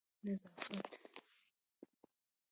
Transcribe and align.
نظافت 0.23 0.99